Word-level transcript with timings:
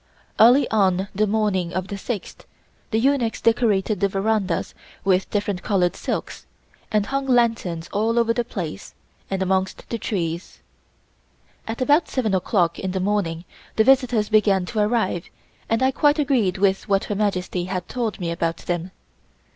Early 0.39 0.67
on 0.71 1.09
the 1.13 1.27
morning 1.27 1.73
of 1.73 1.89
the 1.89 1.95
sixth, 1.99 2.47
the 2.89 2.97
eunuchs 2.99 3.39
decorated 3.39 3.99
the 3.99 4.07
verandas 4.07 4.73
with 5.03 5.29
different 5.29 5.61
colored 5.61 5.95
silks 5.95 6.47
and 6.91 7.05
hung 7.05 7.27
lanterns 7.27 7.87
all 7.93 8.17
over 8.17 8.33
the 8.33 8.43
place 8.43 8.95
and 9.29 9.43
amongst 9.43 9.87
the 9.91 9.99
trees. 9.99 10.61
At 11.67 11.81
about 11.83 12.09
seven 12.09 12.33
o'clock 12.33 12.79
in 12.79 12.93
the 12.93 12.99
morning 12.99 13.45
the 13.75 13.83
visitors 13.83 14.29
began 14.29 14.65
to 14.73 14.79
arrive 14.79 15.25
and 15.69 15.83
I 15.83 15.91
quite 15.91 16.17
agreed 16.17 16.57
with 16.57 16.89
what 16.89 17.03
Her 17.03 17.15
Majesty 17.15 17.65
had 17.65 17.87
told 17.87 18.19
me 18.19 18.31
about 18.31 18.57
them. 18.65 18.89